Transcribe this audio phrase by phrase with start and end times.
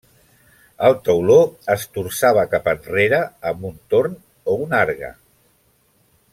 [0.87, 1.35] El tauló
[1.73, 3.21] es torçava cap enrere
[3.53, 4.19] amb un torn
[4.55, 5.15] o un argue.